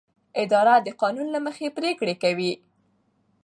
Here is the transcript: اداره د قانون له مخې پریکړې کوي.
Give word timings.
اداره 0.43 0.75
د 0.85 0.89
قانون 1.01 1.27
له 1.35 1.39
مخې 1.45 1.67
پریکړې 1.77 2.15
کوي. 2.23 2.53